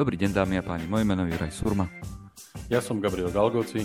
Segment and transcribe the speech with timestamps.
[0.00, 1.84] Dobrý deň dámy a páni, moje meno je Raj Surma.
[2.72, 3.84] Ja som Gabriel Galgoci.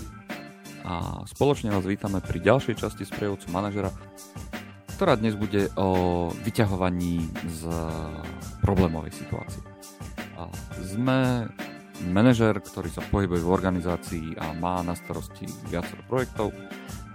[0.80, 3.92] A spoločne vás vítame pri ďalšej časti sprievodcu manažera,
[4.96, 7.20] ktorá dnes bude o vyťahovaní
[7.52, 7.68] z
[8.64, 9.60] problémovej situácie.
[10.40, 10.48] A
[10.80, 11.52] sme
[12.08, 16.48] manažer, ktorý sa pohybuje v organizácii a má na starosti viacero projektov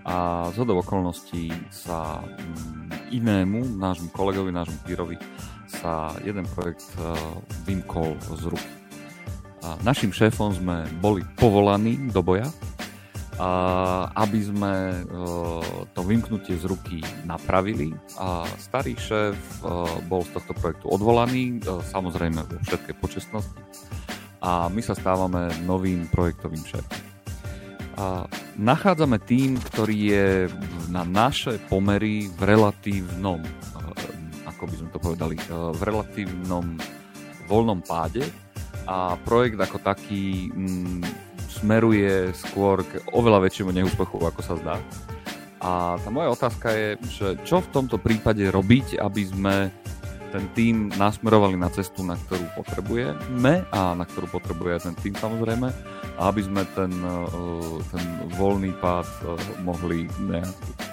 [0.06, 5.18] a z hodov okolností sa mm, inému, nášmu kolegovi, nášmu pírovi,
[5.66, 7.18] sa jeden projekt uh,
[7.66, 8.81] vymkol z ruky.
[9.62, 12.50] A našim šéfom sme boli povolaní do boja,
[13.42, 17.90] a aby sme uh, to vymknutie z ruky napravili.
[18.22, 19.34] A starý šéf
[19.66, 23.62] uh, bol z tohto projektu odvolaný, uh, samozrejme vo všetkej počestnosti.
[24.46, 27.02] A my sa stávame novým projektovým šéfom.
[27.98, 28.30] A
[28.62, 30.30] nachádzame tým, ktorý je
[30.90, 33.42] na naše pomery v relatívnom
[34.62, 36.78] ako by sme to povedali, v relatívnom
[37.50, 38.22] voľnom páde
[38.88, 41.02] a projekt ako taký mm,
[41.62, 44.76] smeruje skôr k oveľa väčšiemu neúspechu, ako sa zdá.
[45.62, 49.56] A tá moja otázka je, že čo v tomto prípade robiť, aby sme
[50.32, 55.16] ten tým nasmerovali na cestu, na ktorú potrebujeme a na ktorú potrebuje aj ten tým
[55.20, 55.68] samozrejme
[56.18, 58.06] a aby sme ten, eh, ten
[58.40, 59.28] voľný pád eh,
[59.62, 60.08] mohli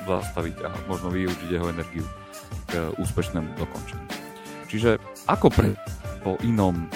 [0.04, 2.04] zastaviť a možno využiť jeho energiu
[2.68, 4.08] k úspešnému dokončeniu.
[4.68, 5.00] Čiže
[5.30, 5.72] ako pre
[6.20, 6.90] po inom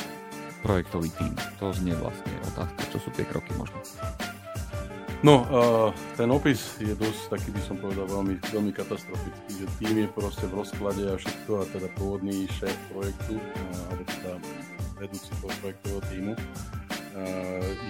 [0.63, 1.35] projektový tým?
[1.59, 3.77] To znie vlastne otázka, čo sú tie kroky možno.
[5.23, 10.03] No, uh, ten opis je dosť taký, by som povedal, veľmi, veľmi katastrofický, že tým
[10.03, 13.39] je proste v rozklade a všetko a teda pôvodný šéf projektu,
[13.87, 14.33] alebo teda
[14.99, 16.35] vedúci toho projektového týmu,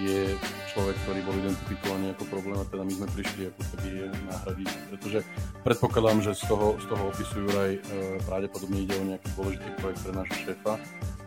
[0.03, 0.35] je
[0.75, 3.89] človek, ktorý bol identifikovaný ako problém a teda my sme prišli ako keby
[4.27, 5.19] nahradiť, pretože
[5.63, 7.81] predpokladám, že z toho, z toho opisu Juraj e,
[8.27, 10.73] pravdepodobne ide o nejaký dôležitý projekt pre nášho šéfa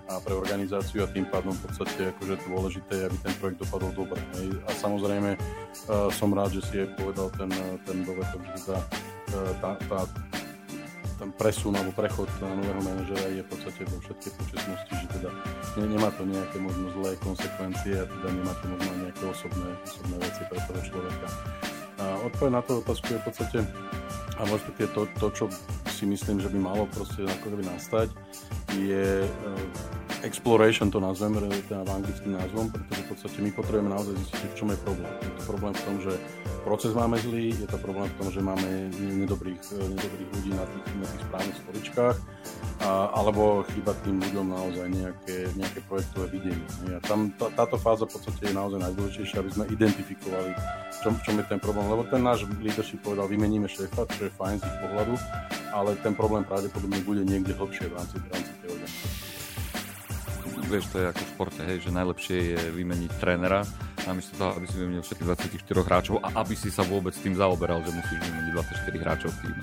[0.07, 3.91] a pre organizáciu a tým pádom v podstate akože dôležité je, aby ten projekt dopadol
[3.95, 4.21] dobre.
[4.67, 7.51] A samozrejme uh, som rád, že si aj povedal ten,
[7.83, 8.79] ten dovetok, že tá,
[9.59, 10.01] tá, tá
[11.17, 15.31] ten presun alebo prechod na nového manažera je v podstate vo všetkej počasnosti, že teda
[15.81, 20.17] ne, nemá to nejaké možno zlé konsekvencie a teda nemá to možno nejaké osobné, osobné
[20.21, 21.27] veci pre toho človeka.
[21.97, 23.59] Odpoveď na to otázku je v podstate,
[24.37, 25.45] a možno to, to, čo
[25.89, 28.09] si myslím, že by malo proste ako nastať,
[28.77, 29.25] je
[30.27, 31.39] exploration, to nazvem,
[31.71, 35.13] teda v anglickým názvom, pretože v podstate my potrebujeme naozaj zistiť, v čom je problém.
[35.23, 36.13] Je to problém v tom, že
[36.67, 40.87] proces máme zlý, je to problém v tom, že máme nedobrých, nedobrých ľudí na tých,
[40.99, 42.17] na tých správnych stoličkách,
[42.83, 46.67] a, alebo chýba tým ľuďom naozaj nejaké, nejaké projektové videnie.
[46.91, 50.51] A tam tá, táto fáza v podstate je naozaj najdôležitejšia, aby sme identifikovali,
[50.93, 51.87] v čom, v čom je ten problém.
[51.87, 55.15] Lebo ten náš leadership povedal, vymeníme šéfa, čo je fajn z ich pohľadu,
[55.73, 58.56] ale ten problém pravdepodobne bude niekde hlbšie v rámci, v rámci
[60.67, 63.63] vieš, to je ako v športe, hej, že najlepšie je vymeniť trénera,
[64.07, 65.29] namiesto toho, aby si vymenil všetkých
[65.67, 69.39] 24 hráčov a aby si sa vôbec tým zaoberal, že musíš vymeniť 24 hráčov v
[69.43, 69.63] týme.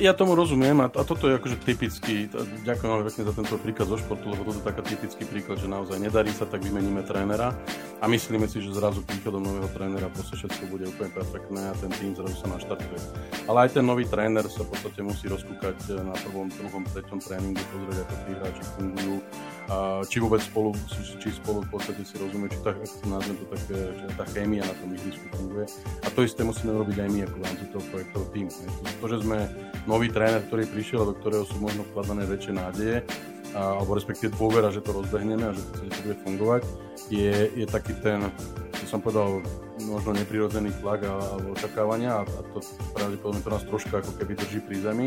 [0.00, 2.26] Ja tomu rozumiem a, a toto je akože typický,
[2.64, 5.68] ďakujem veľmi pekne za tento príklad zo športu, lebo toto je taký typický príklad, že
[5.68, 7.52] naozaj nedarí sa, tak vymeníme trénera
[8.00, 11.92] a myslíme si, že zrazu príchodom nového trénera proste všetko bude úplne perfektné a ten
[12.00, 13.00] tým zrazu sa naštartuje.
[13.44, 17.60] Ale aj ten nový tréner sa v podstate musí rozkúkať na prvom, druhom, treťom tréningu,
[17.60, 19.16] pozrieť, ako tí hráči fungujú,
[19.64, 23.46] a či vôbec spolu, či spolu v podstate si rozumie, či tak, ako nazvem to
[23.48, 25.64] také, že tá chémia na tom ihrisku funguje.
[26.04, 28.52] A to isté musíme robiť aj my ako rámci toho projektového týmu.
[29.00, 29.38] To, že sme
[29.88, 32.96] nový tréner, ktorý prišiel, do ktorého sú možno vkladané väčšie nádeje,
[33.54, 36.62] alebo respektíve dôvera, že to rozbehneme a že to, bude fungovať,
[37.08, 38.26] je, je taký ten,
[38.94, 39.42] som povedal,
[39.90, 42.62] možno neprirodzený tlak alebo očakávania a, a to
[42.94, 45.06] pravdepodobne to nás troška ako keby drží pri zemi,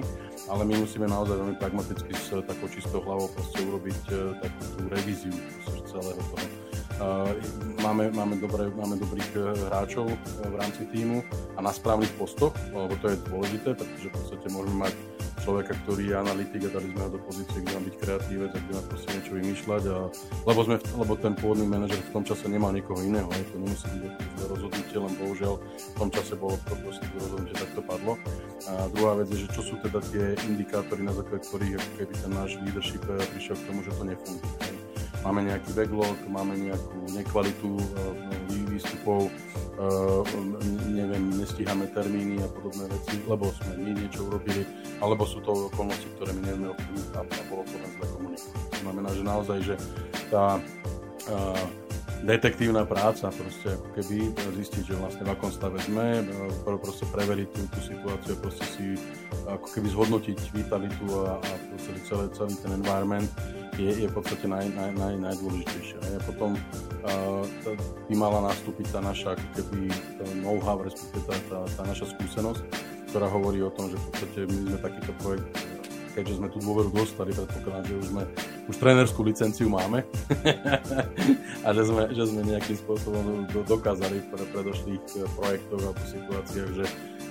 [0.51, 4.83] ale my musíme naozaj veľmi pragmaticky s takou čistou hlavou proste urobiť uh, takú tú
[4.91, 5.31] revíziu
[5.87, 6.47] celého toho.
[6.99, 7.31] Uh,
[7.79, 10.17] máme, máme, dobré, máme dobrých uh, hráčov uh,
[10.51, 11.23] v rámci týmu
[11.55, 14.93] a na správnych postoch, lebo to je dôležité, pretože v podstate môžeme mať
[15.47, 18.59] človeka, ktorý je analytik a dali sme ho do pozície, kde má byť kreatívec a
[18.59, 19.83] kde má proste niečo vymýšľať.
[19.87, 19.95] A,
[20.43, 23.87] lebo, sme, lebo ten pôvodný manažer v tom čase nemal nikoho iného, aj to nemusí
[23.87, 28.19] byť rozhodnutie, len bohužiaľ v tom čase bolo to proste rozhodnutie, tak to padlo.
[28.67, 32.31] A druhá vec je, že čo sú teda tie indikátory, na základe ktorých keby ten
[32.35, 34.75] náš leadership eh, prišiel k tomu, že to nefunguje.
[35.23, 39.31] Máme nejaký backlog, máme nejakú nekvalitu eh, výstupov,
[39.81, 40.21] uh,
[40.85, 44.61] neviem, nestíhame termíny a podobné veci, lebo sme my niečo urobili,
[44.97, 48.63] alebo sú to okolnosti, ktoré my nevieme ovplyvniť a, a bolo to len zle komunikovať.
[48.65, 49.75] To znamená, že naozaj, že
[50.33, 51.65] tá uh,
[52.25, 54.17] detektívna práca, proste ako keby
[54.57, 56.25] zistiť, že vlastne v akom stave sme,
[56.65, 58.85] proste preveriť tú, tú situáciu, proste si
[59.45, 63.29] ako keby zhodnotiť vitalitu a, a celý, celý, celý ten environment
[63.77, 65.99] je, je v podstate naj, naj, naj, najdôležitejšia.
[66.17, 67.45] A potom uh,
[68.09, 69.81] by mala nastúpiť tá naša ako keby
[70.41, 72.65] know-how, respektíve tá, tá, tá naša skúsenosť,
[73.17, 75.49] ktorá hovorí o tom, že v podstate my sme takýto projekt
[76.13, 78.23] keďže sme tú dôveru dostali, predpokladám, že už sme
[78.69, 80.01] už trénerskú licenciu máme
[81.65, 86.85] a že sme, že sme nejakým spôsobom dokázali pre predošlých eh, projektoch alebo situáciách, že,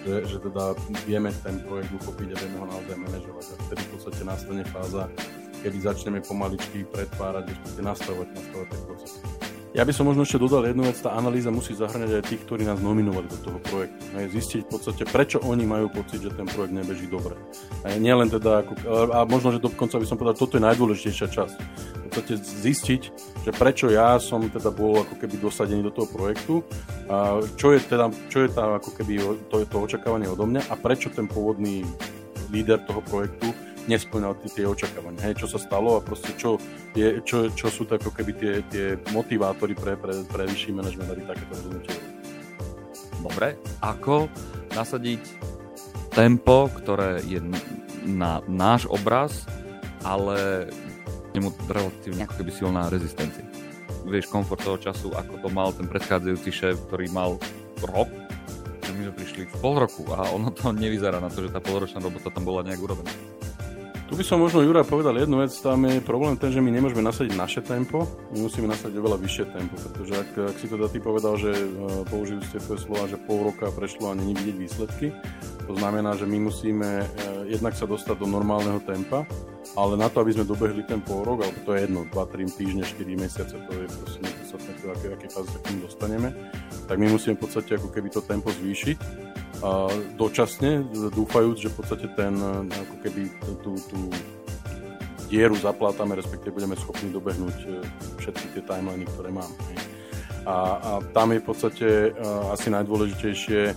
[0.06, 3.44] že, že teda vieme ten projekt uchopiť a vieme ho naozaj manažovať.
[3.46, 5.10] A vtedy v podstate nastane fáza,
[5.66, 9.35] kedy začneme pomaličky pretvárať, respektíve nastavovať, nastavovať tie procesy.
[9.76, 12.64] Ja by som možno ešte dodal jednu vec, tá analýza musí zahrňať aj tých, ktorí
[12.64, 14.00] nás nominovali do toho projektu.
[14.16, 17.36] Hej, zistiť v podstate, prečo oni majú pocit, že ten projekt nebeží dobre.
[17.84, 18.72] Hej, nie len teda, ako,
[19.12, 21.56] a možno, že dokonca by som povedal, toto je najdôležitejšia časť.
[21.60, 23.02] V podstate zistiť,
[23.44, 26.64] že prečo ja som teda bol ako keby dosadený do toho projektu,
[27.12, 29.20] a čo je teda, čo je tá ako keby
[29.52, 31.84] to, je to očakávanie odo mňa a prečo ten pôvodný
[32.48, 33.52] líder toho projektu
[33.86, 35.22] nesplňal tie, tie očakávania.
[35.30, 36.58] Hej, čo sa stalo a proste čo,
[36.92, 41.10] je, čo, čo sú to ako keby tie, tie motivátory pre, pre, pre vyšší manažment,
[41.10, 41.96] aby takéto rozhodnutie
[43.26, 44.30] Dobre, ako
[44.76, 45.18] nasadiť
[46.14, 47.42] tempo, ktoré je
[48.06, 49.50] na náš obraz,
[50.06, 50.70] ale
[51.34, 53.42] nemu relatívne ako keby silná rezistencia.
[54.06, 57.34] Vieš, komfort toho času, ako to mal ten predchádzajúci šéf, ktorý mal
[57.82, 58.06] rok,
[58.86, 61.58] že my sme prišli v pol roku a ono to nevyzerá na to, že tá
[61.58, 63.10] polročná robota tam bola nejak urobená.
[64.06, 67.02] Tu by som možno Jura povedal jednu vec, tam je problém ten, že my nemôžeme
[67.02, 71.02] nasadiť naše tempo, my musíme nasadiť oveľa vyššie tempo, pretože ak, ak si teda ty
[71.02, 75.06] povedal, že uh, použijú ste tvoje slova, že pol roka prešlo a není vidieť výsledky,
[75.66, 77.06] to znamená, že my musíme uh,
[77.50, 79.26] jednak sa dostať do normálneho tempa,
[79.74, 82.82] ale na to, aby sme dobehli ten pol rok, alebo to je jedno, 2-3 týždne,
[82.86, 86.28] 4 mesiace, to je proste nepodstatné, aké, aké fáze sa k ním dostaneme,
[86.86, 88.98] tak my musíme v podstate ako keby to tempo zvýšiť
[90.20, 92.36] dočasne, dúfajúc, že v podstate ten,
[92.68, 93.22] ako keby
[93.64, 94.00] tú, tú
[95.26, 97.68] dieru zaplátame, respektíve budeme schopní dobehnúť e,
[98.22, 99.50] všetky tie timeliny, ktoré mám.
[100.46, 103.74] A, a tam je v podstate uh, asi najdôležitejšie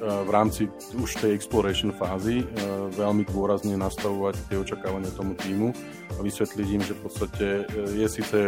[0.00, 5.76] v rámci už tej exploration fázy uh, veľmi dôrazne nastavovať tie očakávania tomu týmu
[6.16, 7.46] a vysvetliť im, že v podstate
[7.94, 8.38] je síce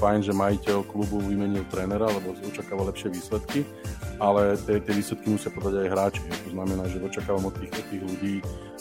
[0.00, 3.68] fajn, že majiteľ klubu vymenil trénera, lebo očakáva lepšie výsledky,
[4.16, 6.20] ale tie, tie výsledky musia podať aj hráči.
[6.48, 8.34] To znamená, že očakávam od tých, od tých ľudí,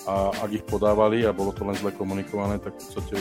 [0.04, 3.16] a ak ich podávali a bolo to len zle komunikované, tak v podstate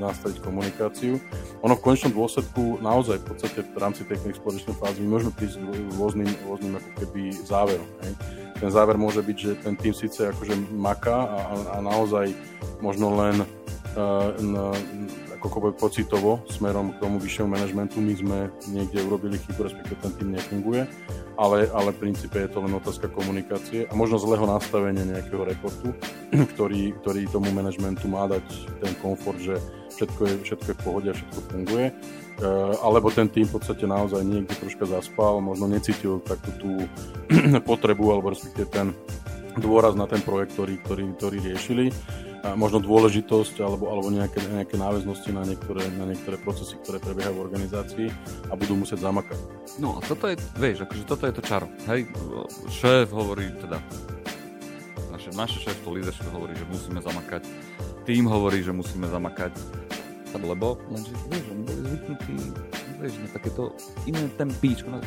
[0.00, 1.20] nastaviť komunikáciu.
[1.60, 5.60] Ono v konečnom dôsledku naozaj v podstate v rámci tej exploračnej fázy môžeme prísť
[6.00, 7.88] rôznym, rôznym ako keby záverom.
[8.00, 8.12] Hej.
[8.58, 11.40] Ten záver môže byť, že ten tým síce akože maká a,
[11.74, 12.34] a naozaj
[12.82, 13.46] možno len
[13.94, 14.74] uh, na,
[15.38, 18.02] ako pocitovo smerom k tomu vyššiemu manažmentu.
[18.02, 20.90] My sme niekde urobili chybu, respektíve ten tým nefunguje,
[21.38, 25.94] ale, ale v princípe je to len otázka komunikácie a možno zlého nastavenia nejakého reportu,
[26.54, 28.42] ktorý, ktorý tomu manažmentu má dať
[28.82, 29.62] ten komfort, že
[29.98, 31.86] všetko je, všetko je v pohode a všetko funguje.
[32.38, 36.70] Uh, alebo ten tým v podstate naozaj niekde troška zaspal, možno necítil takú tú
[37.68, 38.94] potrebu, alebo respektíve ten
[39.58, 41.90] dôraz na ten projekt, ktorý, ktorý, ktorý riešili
[42.54, 47.44] možno dôležitosť alebo, alebo nejaké, nejaké náväznosti na niektoré, na niektoré procesy, ktoré prebiehajú v
[47.44, 48.08] organizácii
[48.48, 49.38] a budú musieť zamakať.
[49.82, 51.66] No a toto je, vieš, akože toto je to čaro.
[51.90, 52.06] Hej,
[52.70, 53.82] šéf hovorí teda,
[55.10, 57.42] naše, naše šéf, to leadership hovorí, že musíme zamakať,
[58.08, 59.52] tým hovorí, že musíme zamakať,
[60.32, 62.36] lebo, lenže, vieš, oni boli zvyknutí,
[63.04, 63.62] vieš, na takéto
[64.08, 65.04] iné tempíčko, na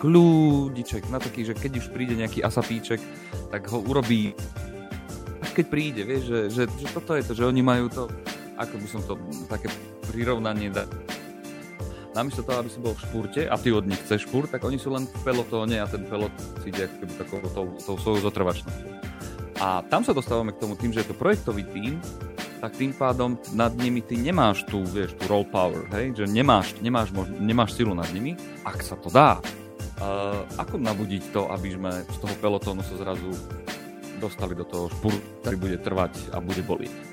[0.00, 3.04] kľúdiček, na taký, že keď už príde nejaký asapíček,
[3.52, 4.32] tak ho urobí.
[5.52, 8.08] Keď príde, vieš, že, že, že toto je to, že oni majú to,
[8.56, 9.20] ako by som to,
[9.52, 9.68] také
[10.08, 10.88] prirovnanie da,
[12.16, 14.80] namiesto toho, aby si bol v špurte a ty od nich chceš špurt, tak oni
[14.80, 16.32] sú len v pelotóne a ten pelot
[16.64, 18.91] si ide ako takou tou, tou svojou zotrvačnosťou.
[19.62, 22.02] A tam sa dostávame k tomu tým, že je to projektový tým,
[22.58, 26.18] tak tým pádom nad nimi ty nemáš tú, vieš, tú roll power, hej?
[26.18, 28.34] že nemáš, nemáš, nemáš silu nad nimi,
[28.66, 29.38] ak sa to dá.
[30.02, 33.30] Uh, ako nabudiť to, aby sme z toho pelotónu sa zrazu
[34.18, 37.11] dostali do toho špúru, ktorý bude trvať a bude bolieť.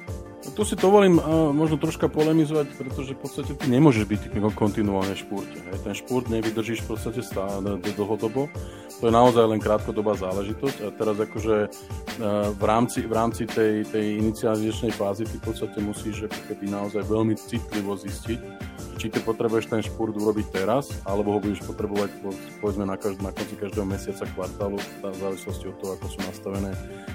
[0.60, 4.22] Tu si dovolím uh, možno troška polemizovať, pretože v podstate ty nemôžeš byť
[4.60, 5.56] kontinuálne v špúrte.
[5.56, 5.88] Hej.
[5.88, 8.52] Ten špúrt nevydržíš v podstate stále dlhodobo.
[9.00, 13.88] To je naozaj len krátkodobá záležitosť a teraz akože uh, v rámci, v rámci tej,
[13.88, 18.40] tej inicializačnej fázy ty v podstate musíš keby naozaj veľmi citlivo zistiť,
[19.00, 22.12] či ty potrebuješ ten špurt urobiť teraz, alebo ho budeš potrebovať
[22.60, 26.72] povedzme na, každ- na konci každého mesiaca, kvartálu, v závislosti od toho, ako sú nastavené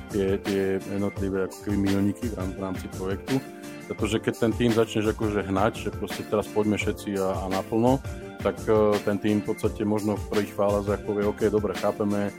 [0.08, 3.36] tie, tie jednotlivé ako keby milníky v, rámci projektu.
[3.84, 8.00] Pretože keď ten tým začneš akože hnať, že proste teraz poďme všetci a, a naplno,
[8.40, 8.56] tak
[9.04, 12.32] ten tým v podstate možno v prvých fázach povie, OK, dobre, chápeme,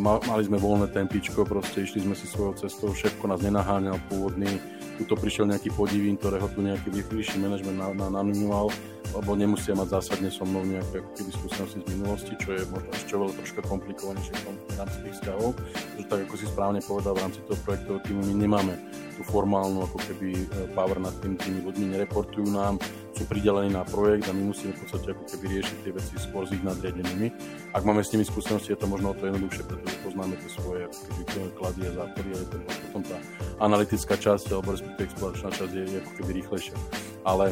[0.00, 4.60] mali sme voľné tempičko, proste išli sme si svojou cestou, šéfko nás nenaháňal pôvodný,
[5.00, 8.68] tu pričel nejaký podivín, ktorého tu nejaký vyšší manažment nanúňoval,
[9.16, 13.12] lebo nemusia mať zásadne so mnou nejaké keby skúsenosti z minulosti, čo je možno ešte
[13.16, 15.50] oveľa troška komplikovanejšie v rámci tých vzťahov.
[15.98, 18.74] Že tak ako si správne povedal, v rámci toho projektového týmu my nemáme
[19.18, 20.46] tú formálnu ako keby e,
[20.76, 22.78] power nad tým, tými ľuďmi nereportujú nám,
[23.16, 26.46] sú pridelení na projekt a my musíme v podstate ako keby riešiť tie veci skôr
[26.46, 27.28] s ich nadriadenými.
[27.74, 30.82] Ak máme s nimi skúsenosti, je to možno o to jednoduchšie, pretože poznáme tie svoje
[30.90, 33.18] keby klady a zápory a je to potom tá
[33.62, 36.76] analytická časť alebo respektíve exploračná časť je, ako keby rýchlejšia.
[37.22, 37.44] Ale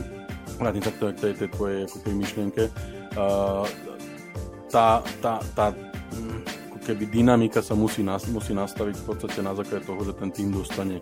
[0.59, 2.63] vrátim sa k tej, tej, tvojej ako keby myšlienke.
[3.15, 3.65] Uh,
[4.69, 5.67] tá, tá, tá
[6.69, 10.51] ako keby dynamika sa musí, musí nastaviť v podstate na základe toho, že ten tým
[10.51, 10.99] dostane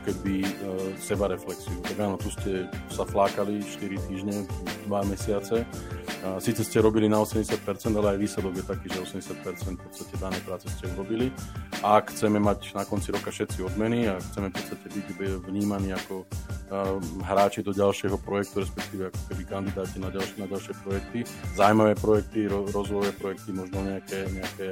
[0.00, 0.48] ako keby uh,
[0.96, 1.76] seba reflexiu.
[1.84, 4.48] Tak áno, tu ste sa flákali 4 týždne,
[4.88, 5.68] 2 mesiace.
[6.24, 7.60] Uh, Sice ste robili na 80%,
[8.00, 11.28] ale aj výsledok je taký, že 80% v podstate danej práce ste urobili.
[11.84, 15.06] A ak chceme mať na konci roka všetci odmeny a chceme v podstate byť
[15.44, 16.24] vnímaní ako
[17.26, 21.18] hráči do ďalšieho projektu, respektíve ako keby kandidáti na ďalšie, na ďalšie projekty,
[21.58, 24.66] zaujímavé projekty, ro, rozvojové projekty, možno nejaké, nejaké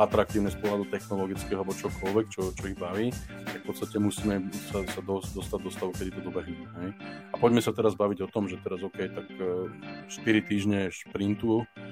[0.00, 3.12] atraktívne z pohľadu technologického alebo čokoľvek, čo, čo ich baví,
[3.44, 6.64] tak v podstate musíme sa, sa do, dostať do stavu, kedy to dobehne.
[6.80, 6.90] Hej?
[7.30, 11.62] A poďme sa teraz baviť o tom, že teraz OK, tak 4 e, týždne šprintu
[11.62, 11.89] uh,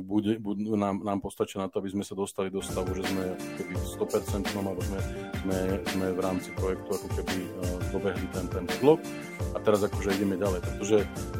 [0.00, 3.34] bude, bude, nám, nám postačí na to, aby sme sa dostali do stavu, že sme
[3.58, 5.00] keby 100% alebo sme,
[5.42, 5.58] sme,
[5.90, 7.36] sme v rámci projektu ako keby
[7.90, 9.02] dobehli ten, ten blok.
[9.54, 10.96] A teraz akože ideme ďalej, pretože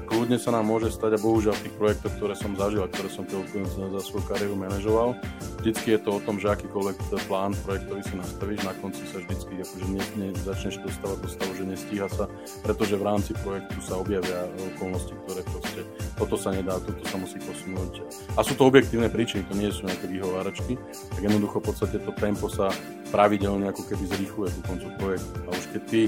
[0.06, 3.08] kľudne sa nám môže stať a bohužiaľ v tých projektoch, ktoré som zažil a ktoré
[3.10, 5.18] som za svoju kariéru manažoval,
[5.58, 6.96] vždycky je to o tom, že akýkoľvek
[7.26, 11.52] plán projektový si nastavíš, na konci sa vždycky akože ne, ne, začneš dostávať do stavu,
[11.58, 12.30] že nestíha sa,
[12.62, 14.46] pretože v rámci projektu sa objavia
[14.76, 15.80] okolnosti, ktoré proste
[16.14, 18.06] toto sa nedá, toto sa musí posunúť.
[18.38, 20.78] A sú to objektívne príčiny, to nie sú nejaké výhováračky,
[21.10, 22.70] tak jednoducho v podstate to tempo sa
[23.10, 25.38] pravidelne ako keby zrýchluje ku koncu projektu.
[25.46, 26.00] A už keď ty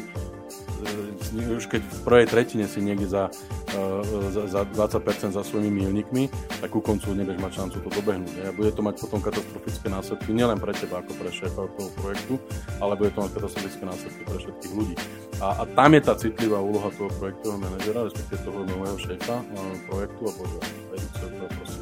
[1.57, 3.33] už keď v prvej tretine si niekde za,
[3.75, 6.29] uh, za, za 20% za svojimi milníkmi,
[6.61, 8.35] tak ku koncu nebudeš mať šancu to dobehnúť.
[8.45, 12.35] A bude to mať potom katastrofické následky nielen pre teba ako pre šéfa toho projektu,
[12.79, 14.95] ale bude to mať katastrofické následky pre všetkých ľudí.
[15.41, 19.75] A, a tam je tá citlivá úloha toho projektového manažera, respektíve toho nového šéfa uh,
[19.89, 20.45] projektu, alebo
[20.93, 21.29] vedúceho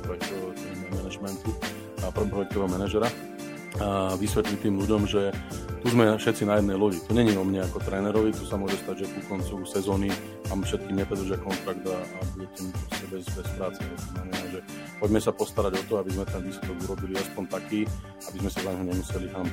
[0.02, 0.48] projektového
[0.94, 1.50] manažmentu
[2.02, 3.08] a projektového manažera,
[3.82, 5.34] a vysvetliť tým ľuďom, že
[5.84, 6.96] tu sme všetci na jednej lodi.
[7.04, 10.08] To není o mne ako trénerovi, tu sa môže stať, že ku koncu sezóny
[10.48, 12.72] vám všetkým nepredržia kontrakt a, a budete mi
[13.12, 13.84] bez, bez práce.
[13.84, 14.58] To znamená, že
[14.96, 17.80] poďme sa postarať o to, aby sme ten výsledok urobili aspoň taký,
[18.32, 19.48] aby sme sa za neho nemuseli ham.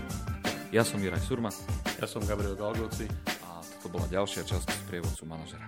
[0.71, 1.51] Ja som Juraj Surma.
[1.99, 3.11] Ja som Gabriel Galgoci.
[3.43, 5.67] A toto bola ďalšia časť z prievodcu manažera.